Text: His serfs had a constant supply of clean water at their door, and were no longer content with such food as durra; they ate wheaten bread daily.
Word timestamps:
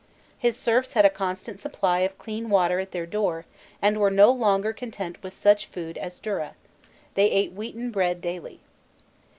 His 0.39 0.57
serfs 0.57 0.93
had 0.93 1.05
a 1.05 1.11
constant 1.11 1.59
supply 1.59 1.99
of 1.99 2.17
clean 2.17 2.49
water 2.49 2.79
at 2.79 2.89
their 2.89 3.05
door, 3.05 3.45
and 3.83 3.99
were 3.99 4.09
no 4.09 4.31
longer 4.31 4.73
content 4.73 5.21
with 5.21 5.31
such 5.35 5.67
food 5.67 5.95
as 5.95 6.19
durra; 6.19 6.55
they 7.13 7.29
ate 7.29 7.51
wheaten 7.53 7.91
bread 7.91 8.19
daily. 8.19 8.61